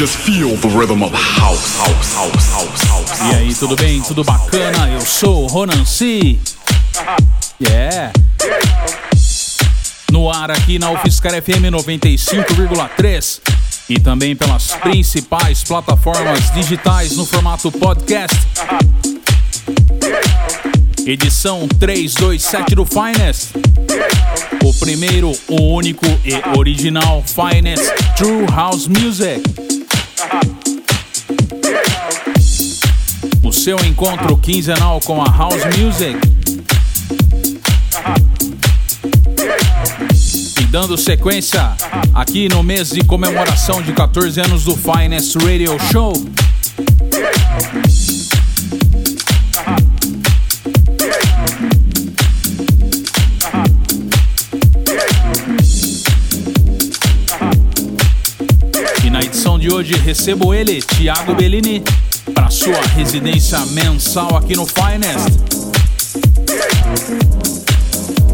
[0.00, 3.20] Just feel the rhythm of house, house, house, house, house.
[3.20, 4.00] E aí, tudo bem?
[4.00, 4.88] Tudo bacana?
[4.88, 6.38] Eu sou o Ronan C.
[7.60, 8.10] Yeah.
[10.10, 13.40] No ar aqui na UFSCar FM 95,3
[13.90, 18.38] e também pelas principais plataformas digitais no formato podcast.
[21.04, 23.50] Edição 327 do Finest.
[24.64, 27.84] O primeiro, o único e original Finest
[28.16, 29.42] True House Music.
[33.42, 36.18] O seu encontro quinzenal com a House Music.
[40.60, 41.72] E dando sequência
[42.14, 46.12] aqui no mês de comemoração de 14 anos do Finest Radio Show.
[59.60, 61.84] De hoje recebo ele, Thiago Bellini,
[62.34, 65.28] para sua residência mensal aqui no Finest.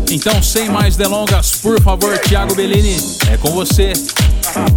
[0.08, 2.96] Então, sem mais delongas, por favor, Thiago Bellini,
[3.28, 3.92] é com você.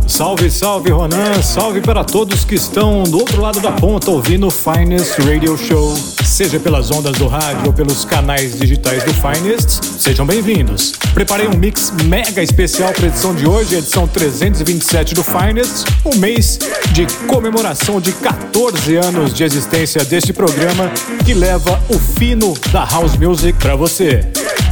[0.07, 1.39] Salve, salve, Ronan.
[1.43, 6.18] Salve para todos que estão do outro lado da ponta ouvindo o Finest Radio Show.
[6.39, 10.93] Seja pelas ondas do rádio ou pelos canais digitais do Finest, sejam bem-vindos.
[11.13, 16.15] Preparei um mix mega especial para a edição de hoje, edição 327 do Finest, um
[16.15, 16.57] mês
[16.93, 20.89] de comemoração de 14 anos de existência deste programa
[21.25, 24.21] que leva o fino da house music para você.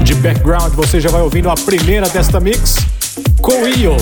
[0.04, 2.78] De background, você já vai ouvindo a primeira desta mix,
[3.42, 3.98] Coio,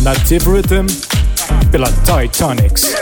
[0.00, 0.86] Native Rhythm,
[1.70, 2.94] pela Titanics.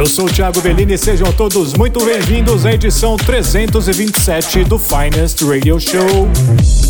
[0.00, 5.42] Eu sou o Thiago Bellini e sejam todos muito bem-vindos à edição 327 do Finest
[5.42, 6.89] Radio Show.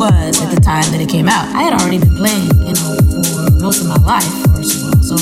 [0.00, 1.44] was at the time that it came out.
[1.52, 5.02] I had already been playing, you know, for most of my life, first of all.
[5.04, 5.16] So,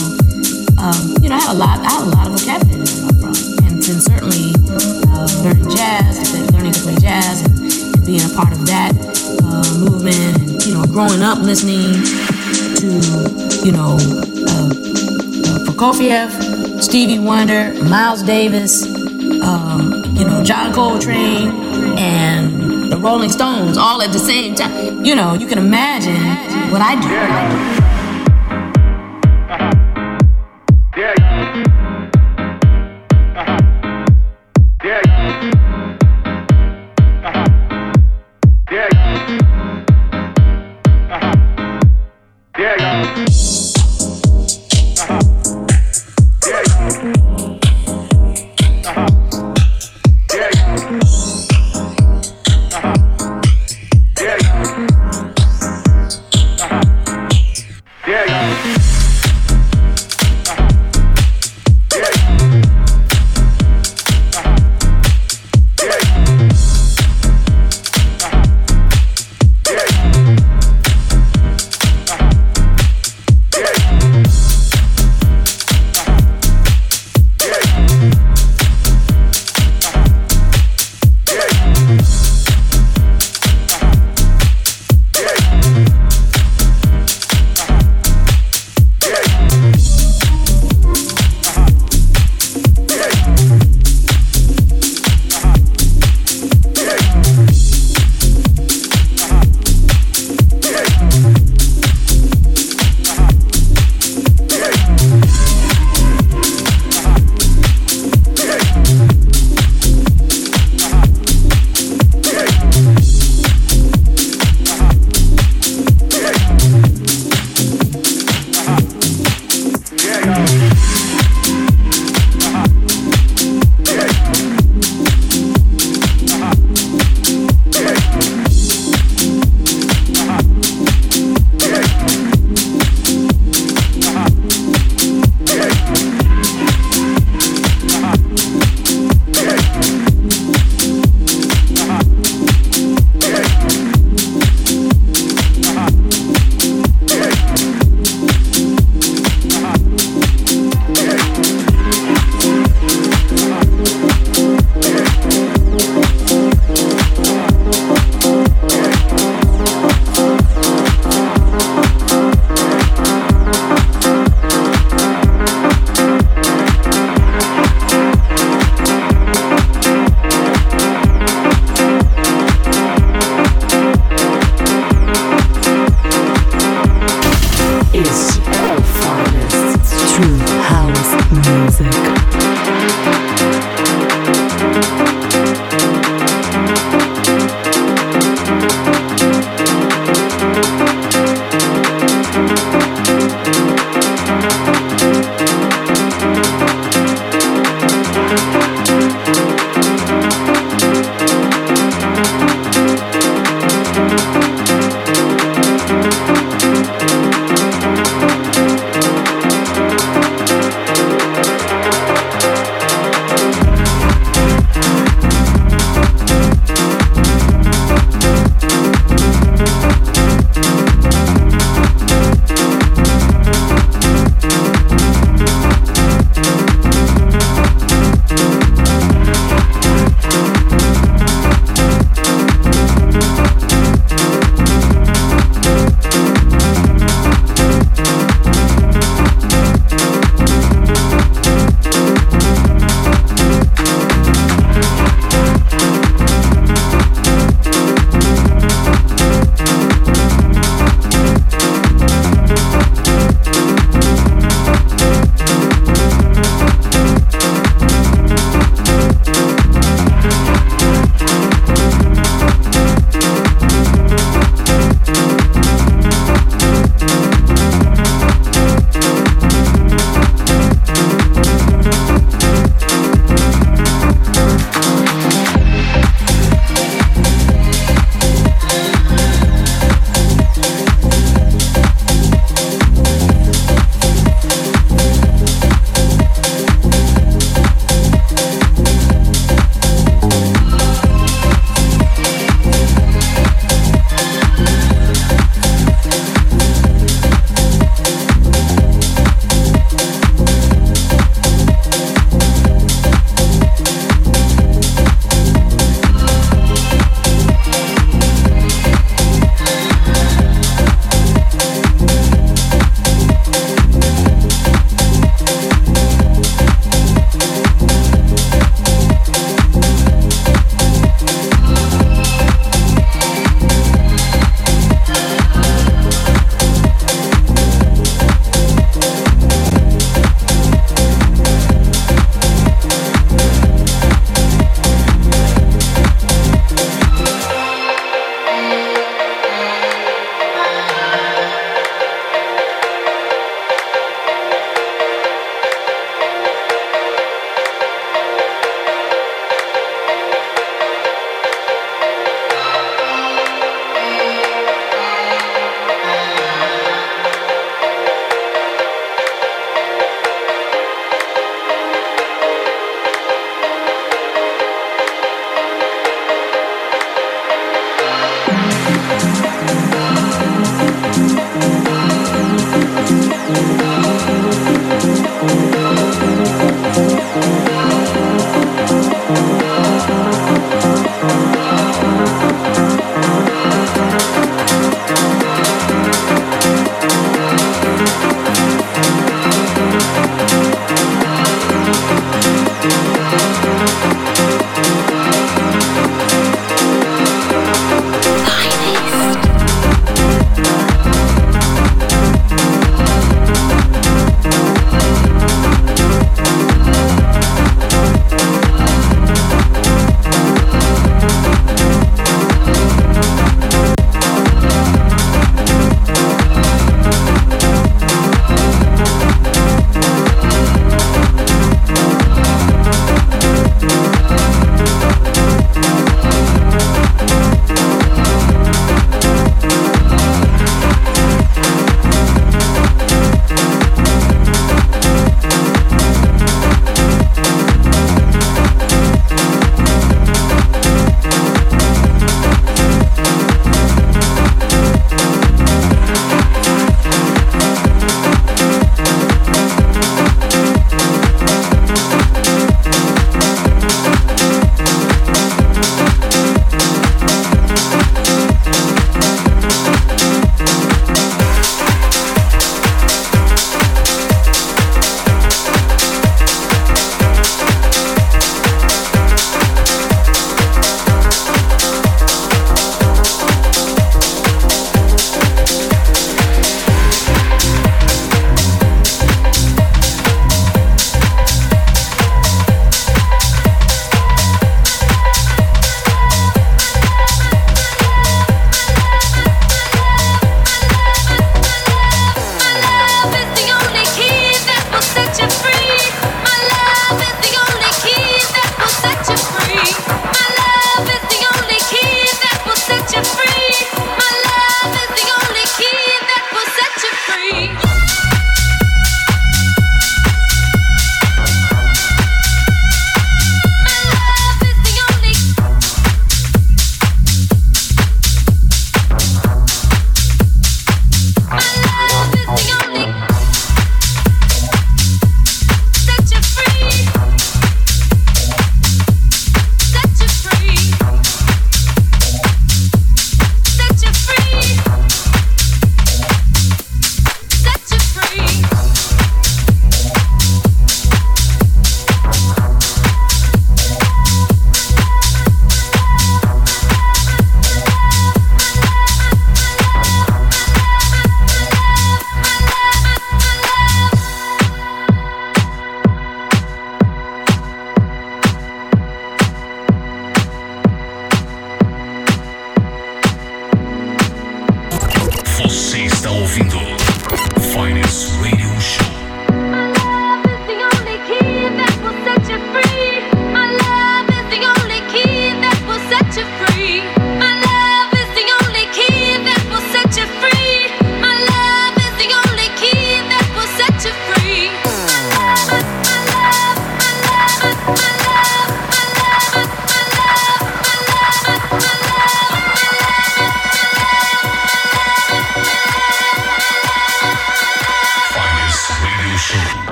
[0.79, 3.17] um, you know, I had a lot, I had a lot of vocabulary to come
[3.19, 3.35] from,
[3.67, 4.55] and then certainly
[5.11, 6.23] uh, learning jazz,
[6.55, 8.95] learning to play jazz, and, and being a part of that
[9.43, 11.99] uh, movement, and you know, growing up listening
[12.79, 12.87] to,
[13.67, 13.99] you know,
[14.47, 14.71] uh,
[15.43, 16.31] uh, Prokofiev,
[16.79, 18.87] Stevie Wonder, Miles Davis,
[19.43, 21.51] um, you know, John Coltrane,
[21.99, 22.58] and
[22.99, 25.05] the Rolling Stones all at the same time.
[25.05, 26.21] You know, you can imagine
[26.71, 27.01] what I
[27.77, 27.78] do.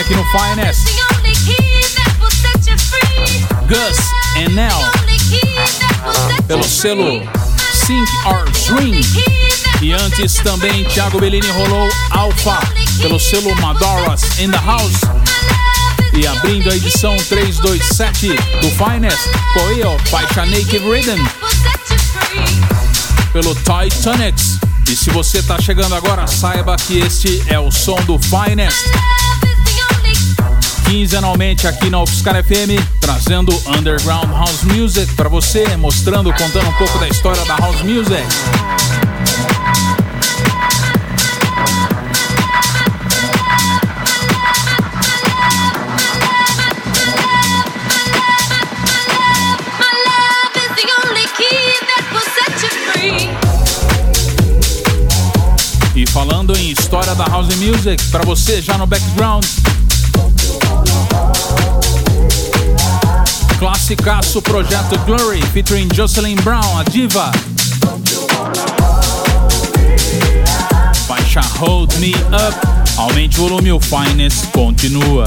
[0.00, 0.88] Aqui no Finest.
[3.66, 3.98] Gus
[4.36, 4.78] and Nell,
[6.46, 7.22] pelo selo
[7.72, 9.00] Sync or Swing.
[9.80, 12.58] E antes também Thiago Bellini rolou Alpha,
[13.00, 15.00] pelo selo Madoras in the House.
[16.12, 18.28] E abrindo a edição 327
[18.60, 21.24] do Finest, Coelho, faixa Naked Rhythm,
[23.32, 24.58] pelo Titanics.
[24.90, 29.15] E se você está chegando agora, saiba que este é o som do Finest.
[30.86, 36.98] Quinzenalmente aqui na UFSCar FM, trazendo Underground House Music para você, mostrando, contando um pouco
[36.98, 38.22] da história da House Music.
[55.96, 59.44] E falando em história da house music, para você já no background.
[63.58, 67.30] Classicaço projeto Glory featuring Jocelyn Brown, a diva.
[71.06, 72.76] Faixa Hold Me Up.
[72.98, 75.24] Aumente o volume, o Finest continua.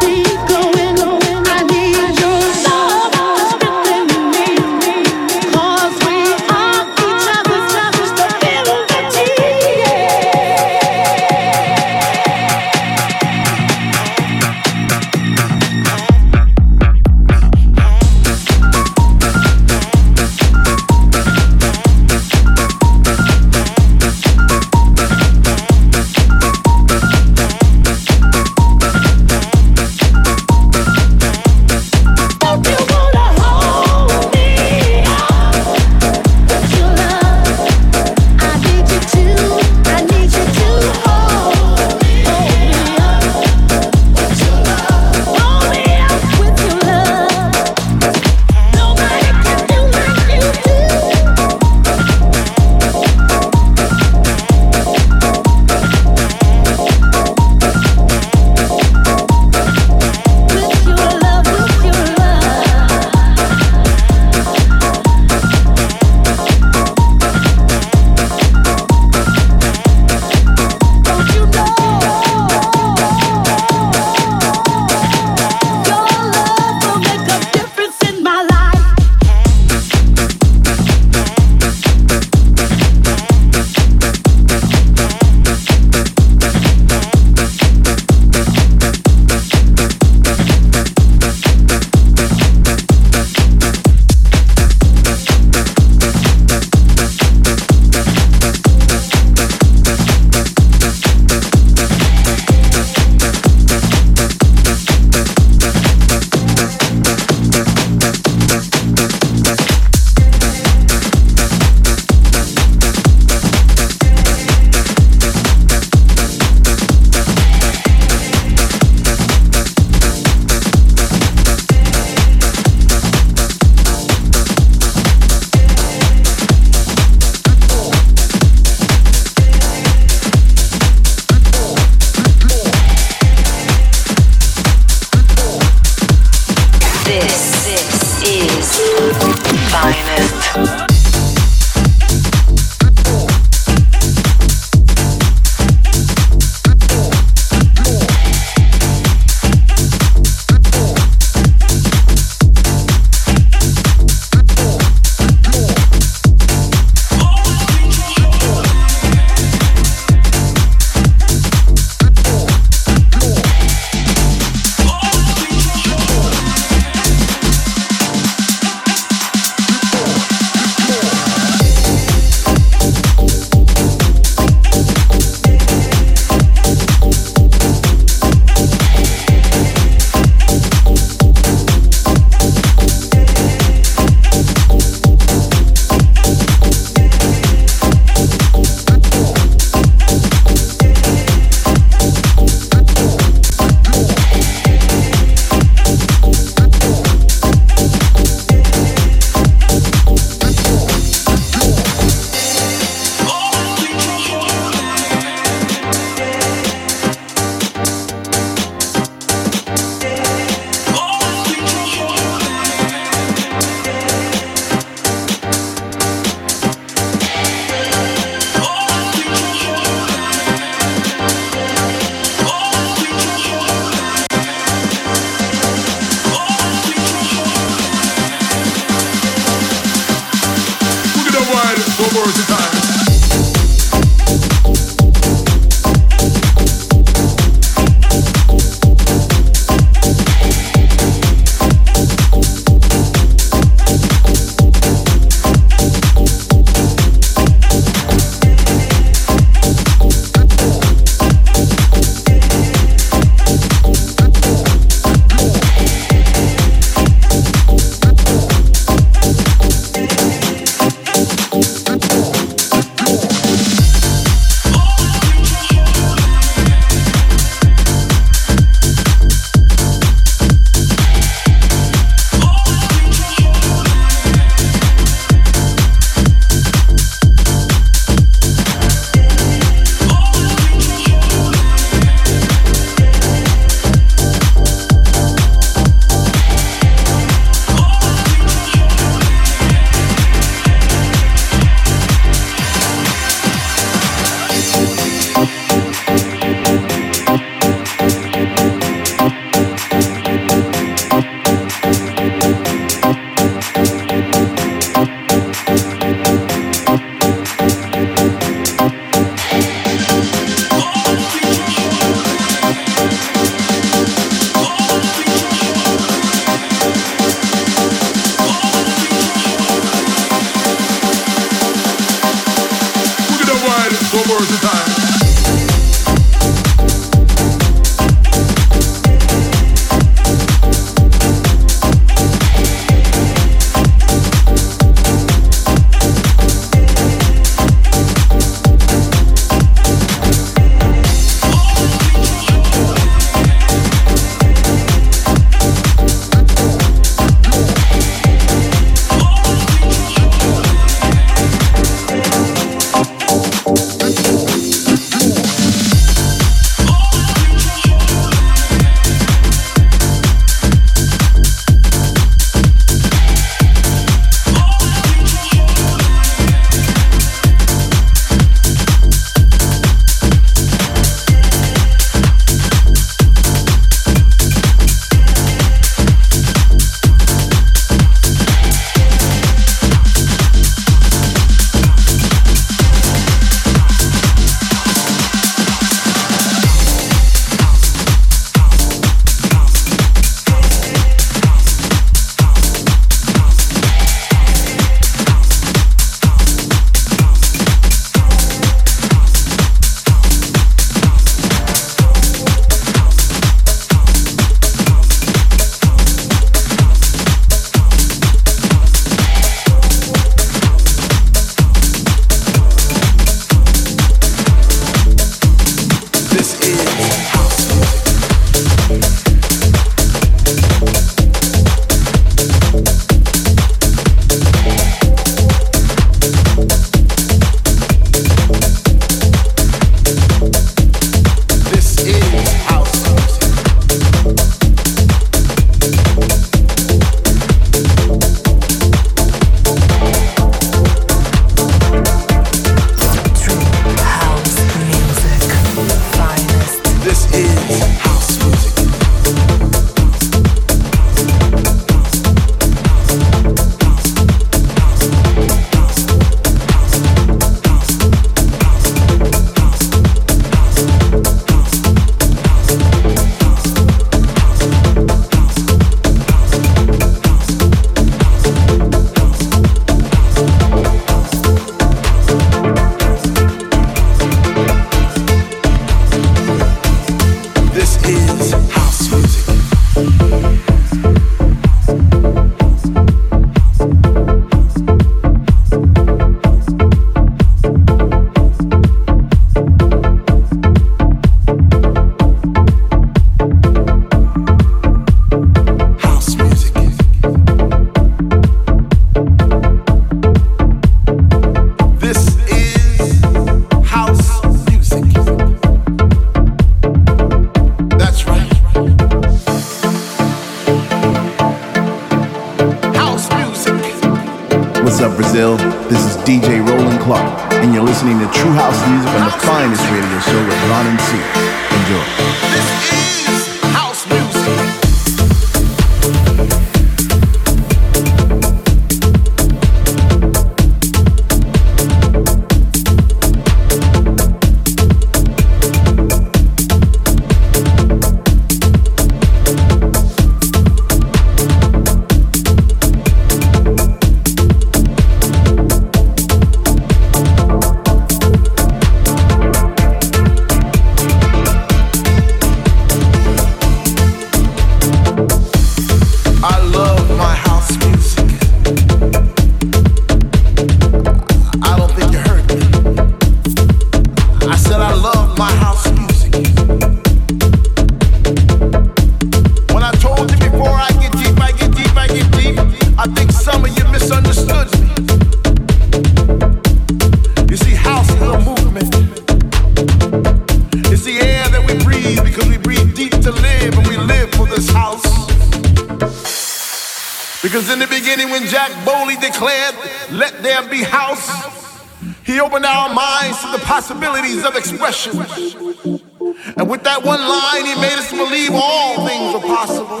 [597.28, 600.00] Line, he made us believe all things are possible.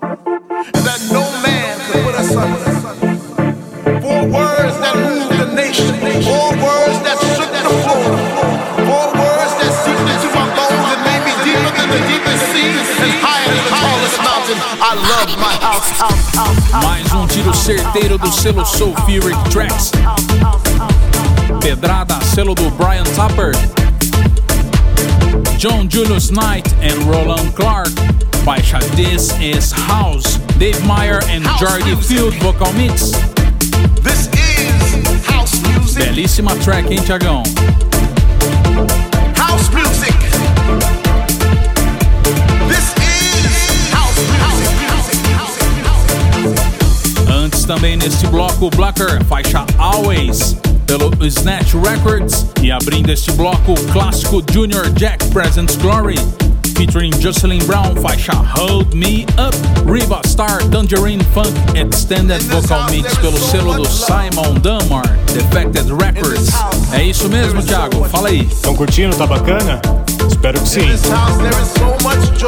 [0.00, 2.60] And that no man could put us under.
[4.00, 5.92] Four words that moved the nation.
[6.24, 8.10] Four words that shook the floor.
[8.88, 12.72] Four words that seeped into my bones and made me deeper than the deepest sea
[12.72, 14.58] and higher than the tallest mountain.
[14.80, 15.88] I love my house.
[16.84, 19.92] Mais um tiro certeiro do selo Sulfuric Tracks.
[21.60, 23.52] Pedrada, selo do Brian Tupper.
[25.60, 27.88] John Julius Knight and Roland Clark.
[28.46, 30.38] Faixa This Is House.
[30.56, 33.10] Dave Meyer and Jordy Field vocal mix.
[34.00, 36.04] This is house music.
[36.04, 37.42] Belíssima track, hein, Tiagão?
[39.36, 40.16] House music.
[42.66, 44.16] This is house
[44.96, 45.20] music.
[47.30, 50.56] Antes também neste bloco, Blacker, faixa Always
[50.90, 56.16] pelo Snatch Records e abrindo este bloco o clássico Junior Jack Presents Glory
[56.76, 59.56] featuring Jocelyn Brown, faixa Hold Me Up,
[59.88, 66.48] Riva Star Tangerine Funk Extended Vocal Mix pelo selo do Simon Dunmore, Defected Records.
[66.92, 68.02] É isso mesmo, Thiago?
[68.08, 68.40] Fala aí.
[68.50, 69.14] Estão curtindo?
[69.14, 69.80] Tá bacana?
[70.28, 70.88] Espero que sim.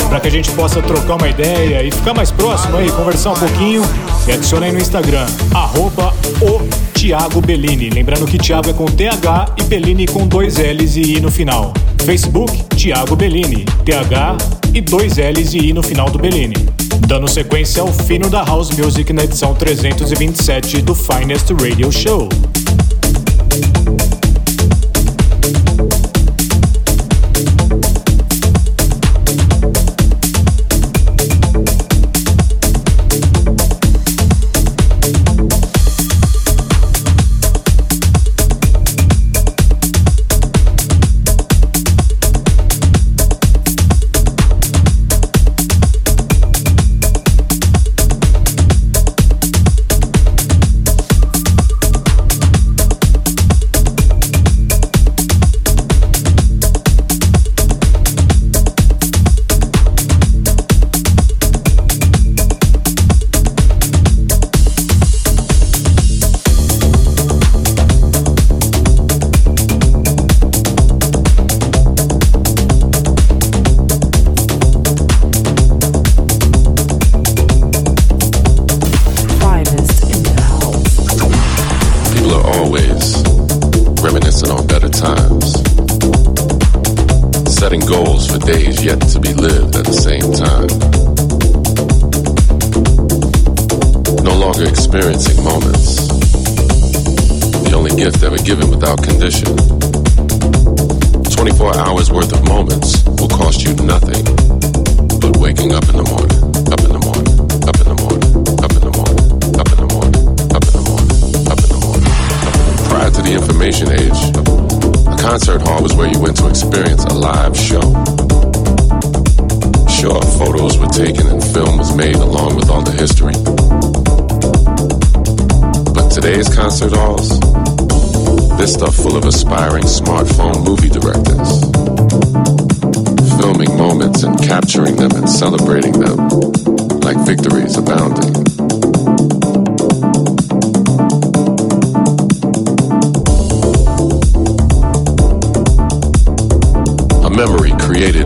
[0.09, 3.37] Para que a gente possa trocar uma ideia e ficar mais próximo aí, conversar um
[3.37, 3.83] pouquinho,
[4.27, 7.91] me adicione aí no Instagram, arroba o Thiago Bellini.
[7.91, 11.75] Lembrando que Thiago é com TH e Bellini com dois L's e I no final.
[12.05, 14.37] Facebook, Thiago Bellini, TH
[14.73, 16.55] e dois L's e I no final do Bellini.
[17.09, 22.29] Dando sequência ao fino da House Music na edição 327 do Finest Radio Show.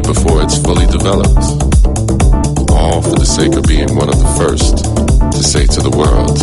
[0.07, 1.43] before it's fully developed.
[2.71, 4.85] All for the sake of being one of the first
[5.35, 6.39] to say to the world,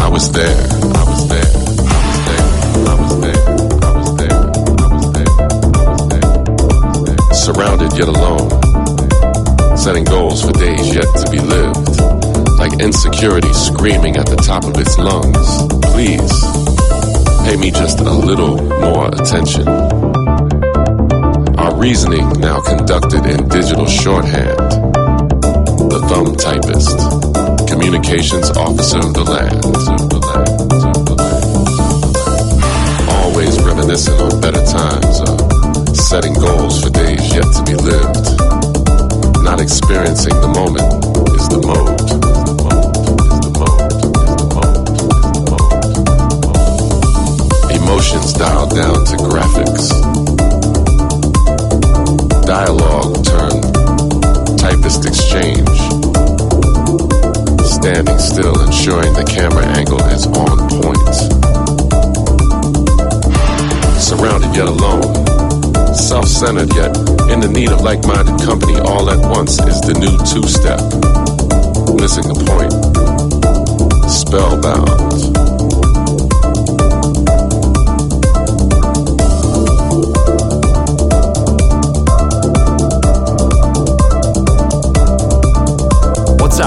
[0.00, 0.56] I was there,
[0.96, 1.52] I was there,
[1.84, 2.46] I was there,
[2.88, 3.40] I was there,
[3.84, 6.28] I was there, I was there, I was there.
[6.48, 7.34] I was there.
[7.34, 8.48] Surrounded yet alone,
[9.76, 12.00] setting goals for days yet to be lived,
[12.58, 15.48] like insecurity screaming at the top of its lungs,
[15.92, 16.32] please
[17.44, 20.07] pay me just a little more attention.
[21.78, 24.58] Reasoning now conducted in digital shorthand.
[25.88, 26.98] The thumb typist,
[27.70, 29.62] communications officer of the land.
[33.08, 38.26] Always reminiscent on better times, uh, setting goals for days yet to be lived.
[39.44, 40.90] Not experiencing the moment
[41.38, 41.94] is the mode.
[47.70, 50.07] Emotions dialed down to graphics.
[52.48, 53.62] Dialogue turned
[54.58, 55.68] typist exchange.
[57.60, 61.14] Standing still, ensuring the camera angle is on point.
[64.00, 65.94] Surrounded yet alone.
[65.94, 66.96] Self centered yet
[67.30, 70.80] in the need of like minded company all at once is the new two step.
[72.00, 72.72] Missing the point.
[74.10, 75.47] Spellbound.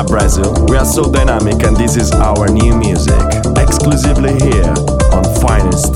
[0.02, 0.54] Up, Brazil?
[0.68, 3.22] We are so dynamic, and this is our new music,
[3.58, 4.74] exclusively here
[5.14, 5.91] on Finest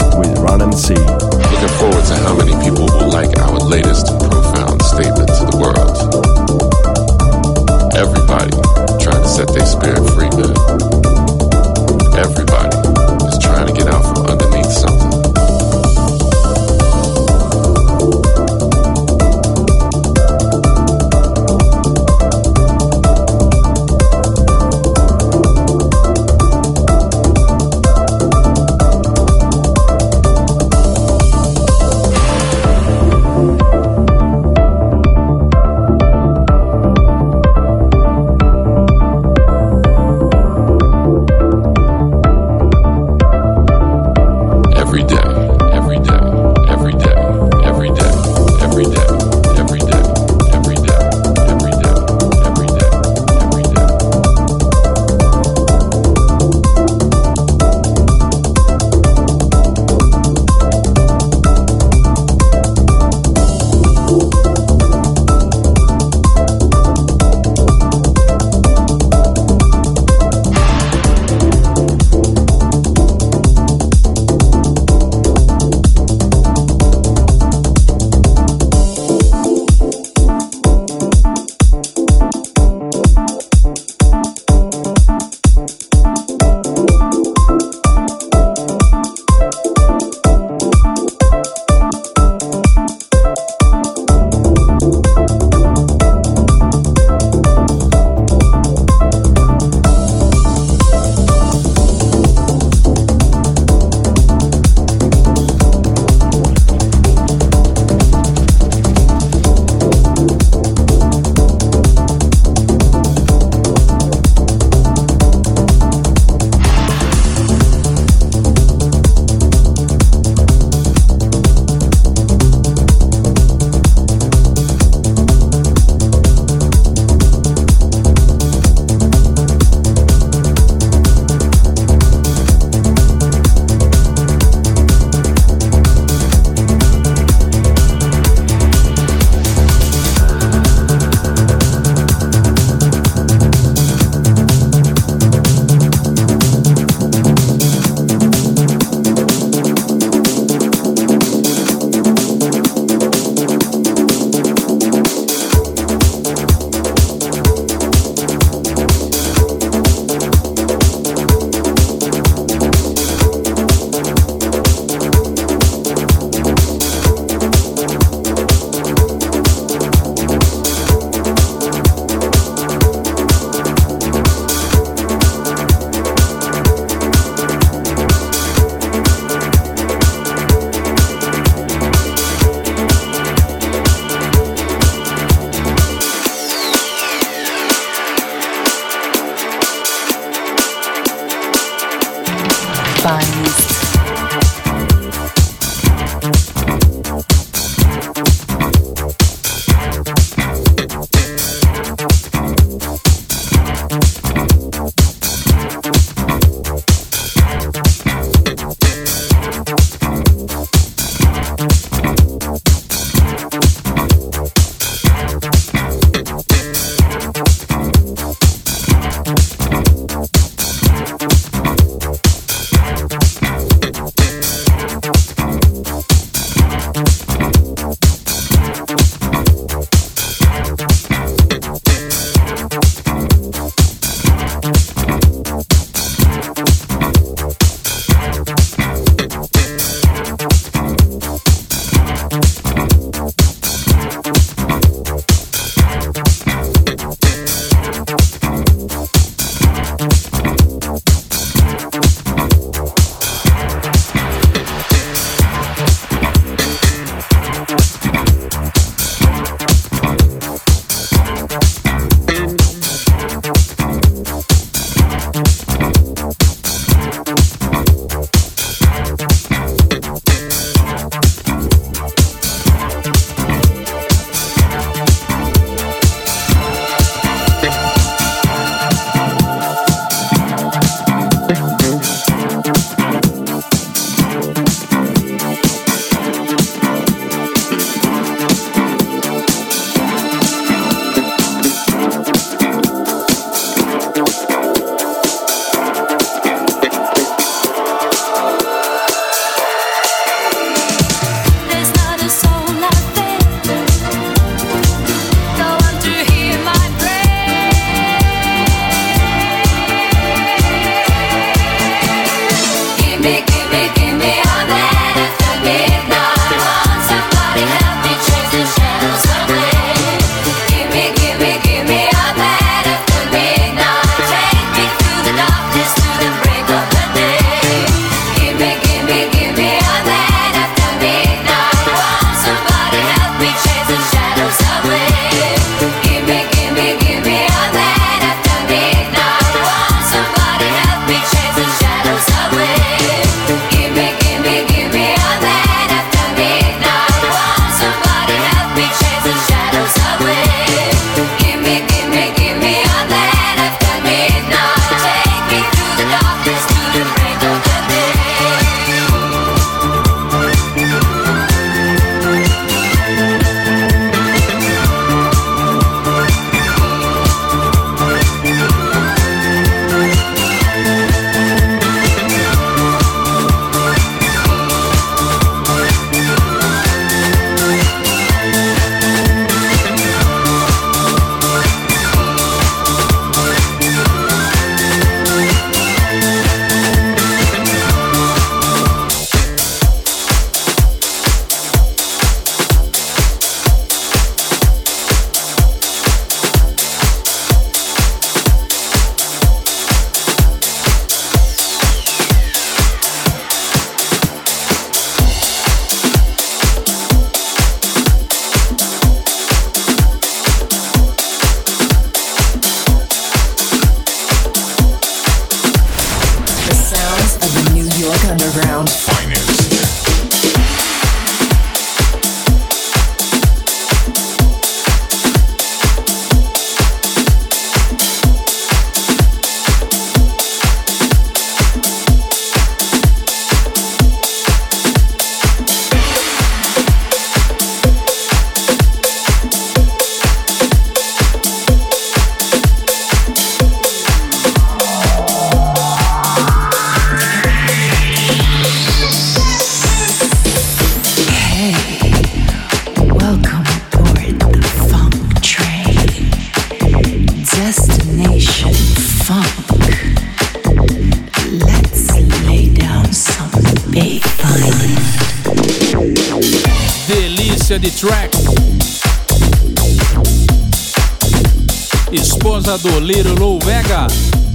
[472.78, 474.08] do Little Lou Vega,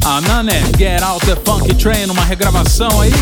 [0.05, 3.13] a Nane Get Out the Funk Train, uma regravação aí.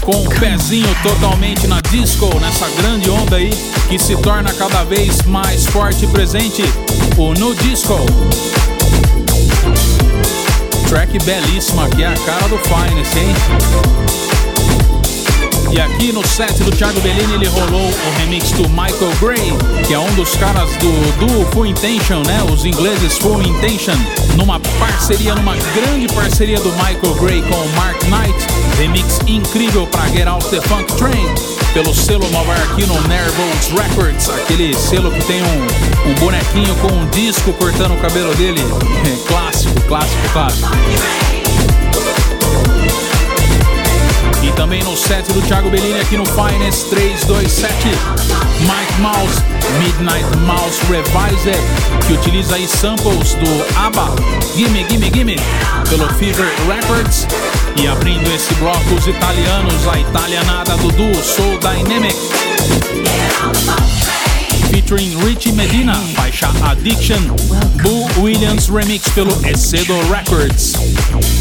[0.00, 3.50] Com o um pezinho totalmente na disco, nessa grande onda aí,
[3.88, 6.62] que se torna cada vez mais forte e presente,
[7.16, 7.98] o No Disco.
[10.88, 14.31] Track belíssima, que é a cara do Finest, hein?
[15.72, 19.52] E aqui no set do Thiago Bellini ele rolou o remix do Michael Gray,
[19.86, 22.44] que é um dos caras do, do Full Intention, né?
[22.52, 23.94] Os ingleses Full Intention,
[24.36, 28.46] numa parceria, numa grande parceria do Michael Gray com o Mark Knight.
[28.76, 31.34] Remix incrível para Get Out the Funk Train,
[31.72, 37.50] pelo selo nova-iorquino Nervous Records, aquele selo que tem um, um bonequinho com um disco
[37.54, 38.60] cortando o cabelo dele.
[39.26, 41.41] Clássico, clássico, clássico.
[44.62, 47.88] Também no set do Thiago Bellini aqui no Finest 327,
[48.60, 49.42] Mike Mouse,
[49.80, 51.60] Midnight Mouse Revised,
[52.06, 54.14] que utiliza aí samples do ABBA,
[54.54, 55.36] Gimme Gimme Gimme,
[55.90, 57.26] pelo Fever Records.
[57.82, 62.14] E abrindo esse bloco, os italianos, a italianada do duo Soul Dynamic
[64.82, 67.20] featuring Richie Medina, faixa Addiction,
[67.82, 70.74] Boo Williams remix pelo Ecedo Records.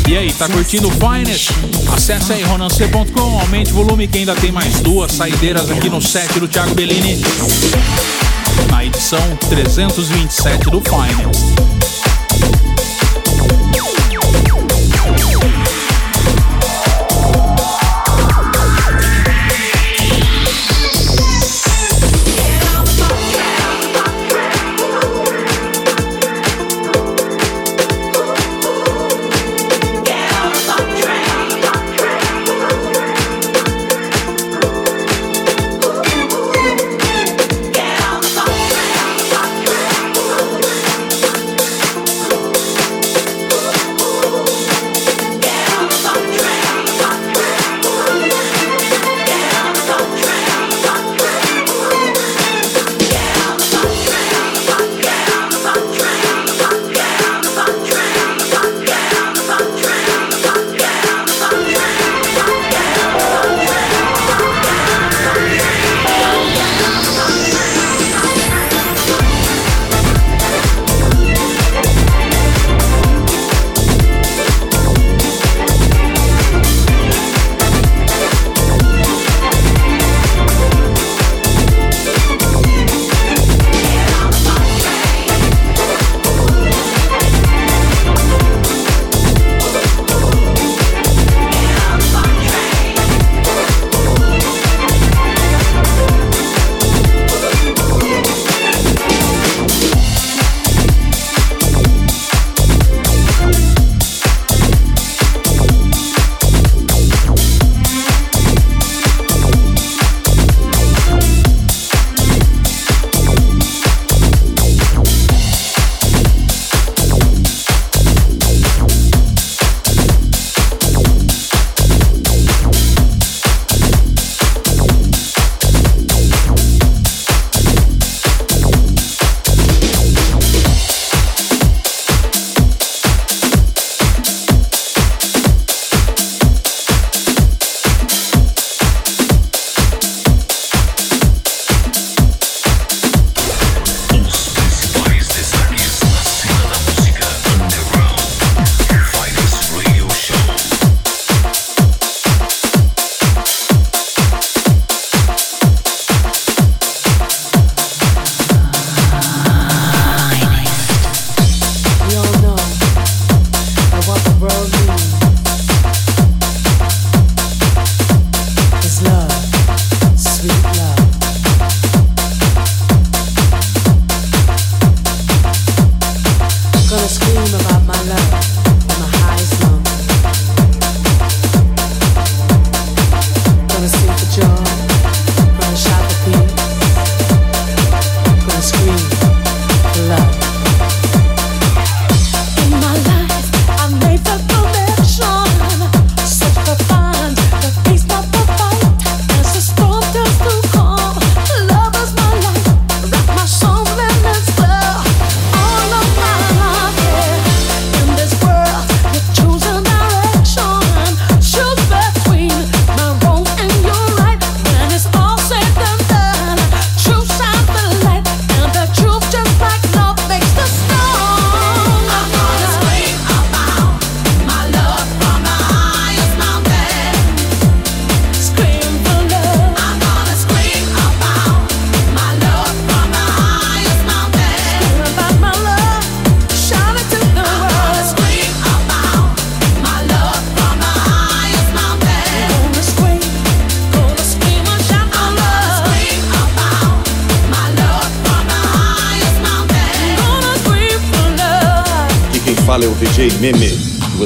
[0.08, 1.50] E aí, tá curtindo o Finest?
[1.92, 6.40] Acesse aí ronancê.com, aumente o volume que ainda tem mais duas saideiras aqui no set
[6.40, 7.22] do Thiago Bellini.
[8.70, 11.71] Na edição 327 do Finest.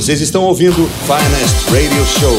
[0.06, 2.38] Vocês estão ouvindo Finest Radio Show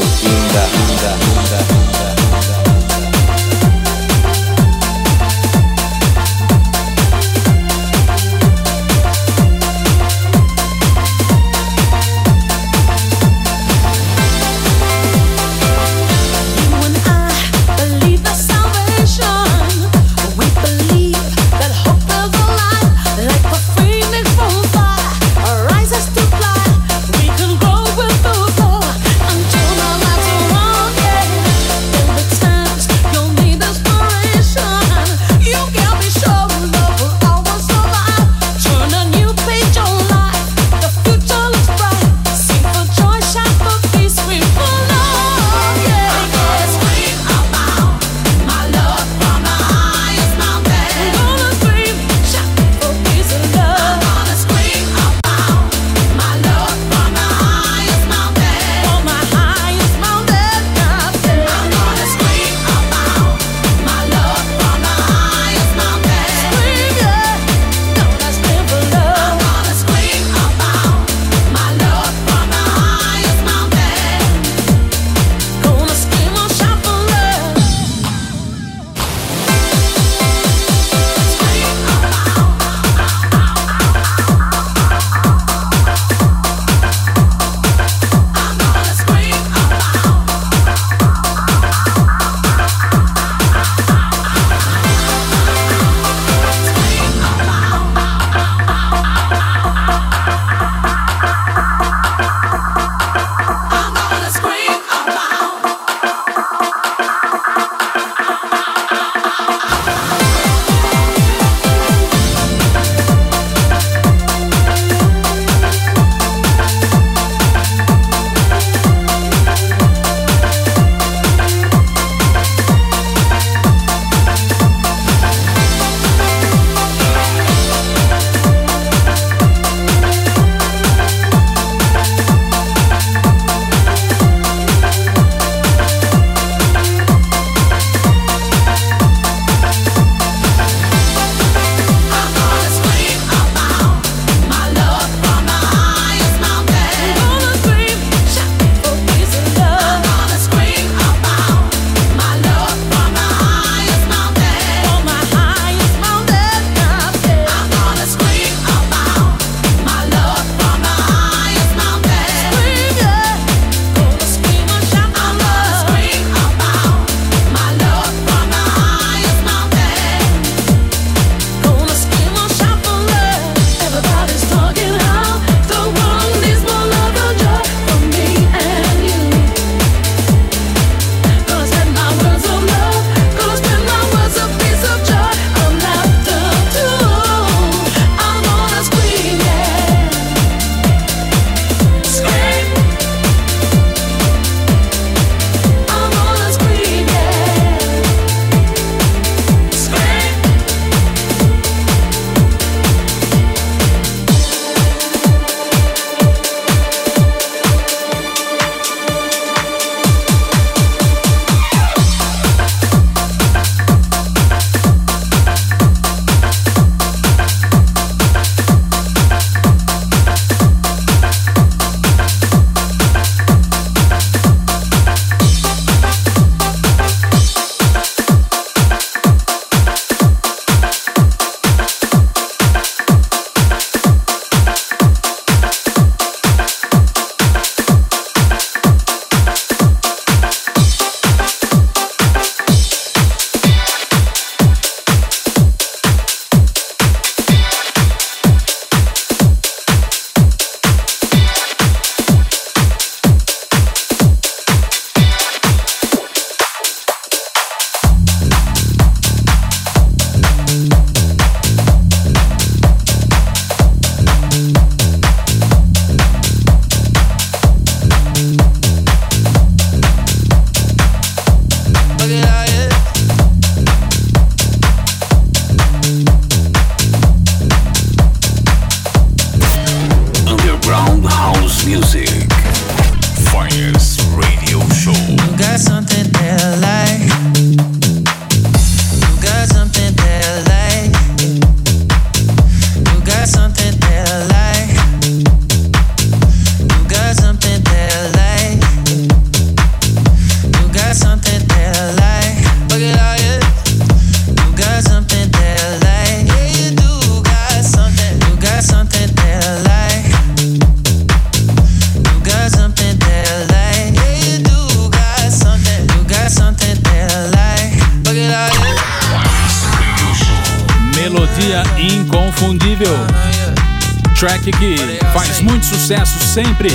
[326.57, 326.89] sempre.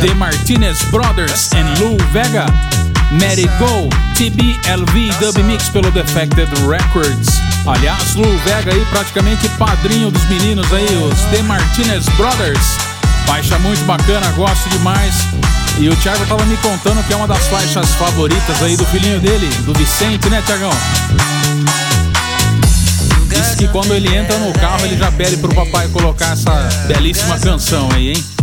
[0.00, 2.46] The Martinez Brothers and Lou Vega.
[3.20, 7.28] It Go, TBLV Dub Mix pelo Defected Records.
[7.66, 12.78] Aliás, Lou Vega aí praticamente padrinho dos meninos aí, os The Martinez Brothers.
[13.26, 15.14] Faixa muito bacana, gosto demais.
[15.78, 19.20] E o Thiago tava me contando que é uma das faixas favoritas aí do filhinho
[19.20, 20.70] dele, do Vicente, né, Thiagão?
[23.28, 26.52] Diz que quando ele entra no carro, ele já pede pro papai colocar essa
[26.86, 28.33] belíssima canção aí, hein?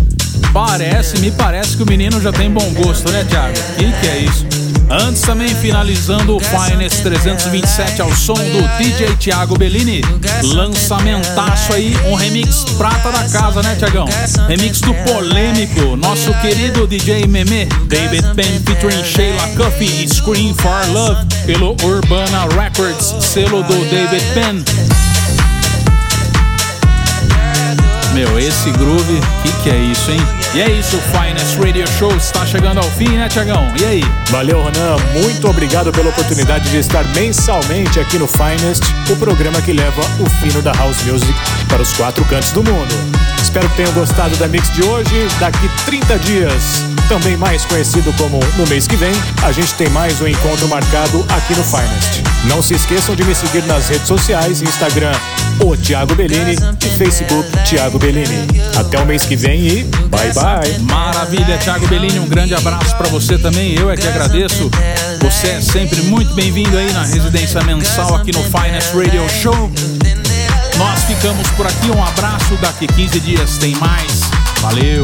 [0.53, 3.53] Parece, me parece que o menino já tem bom gosto, né, Thiago?
[3.77, 4.45] Que que é isso?
[4.89, 10.01] Antes também finalizando o Finest 327 ao som do DJ Thiago Bellini.
[10.43, 14.05] Lançamentaço aí, um remix prata da casa, né, Tiagão?
[14.49, 20.91] Remix do polêmico, nosso querido DJ Meme, David Penn featuring Sheila Cuffy e Scream for
[20.91, 24.61] Love pelo Urbana Records, selo do David Penn.
[28.21, 30.19] Meu, esse groove, que que é isso, hein?
[30.53, 33.73] E é isso, o Finest Radio Show está chegando ao fim, né, Tiagão?
[33.81, 34.03] E aí?
[34.29, 34.95] Valeu, Ronan.
[35.11, 40.29] Muito obrigado pela oportunidade de estar mensalmente aqui no Finest, o programa que leva o
[40.39, 41.33] fino da House Music
[41.67, 42.93] para os quatro cantos do mundo.
[43.41, 45.27] Espero que tenham gostado da mix de hoje.
[45.39, 49.11] Daqui 30 dias, também mais conhecido como no mês que vem,
[49.43, 52.23] a gente tem mais um encontro marcado aqui no Finest.
[52.45, 55.11] Não se esqueçam de me seguir nas redes sociais, Instagram,
[55.59, 58.47] o Thiago Bellini e Facebook Thiago Bellini.
[58.77, 60.79] Até o mês que vem e bye bye.
[60.89, 63.77] Maravilha, Thiago Bellini, um grande abraço para você também.
[63.77, 64.71] Eu é que agradeço.
[65.21, 69.69] Você é sempre muito bem-vindo aí na residência mensal aqui no Finest Radio Show.
[70.77, 71.91] Nós ficamos por aqui.
[71.91, 72.55] Um abraço.
[72.61, 74.21] Daqui 15 dias tem mais.
[74.61, 75.03] Valeu.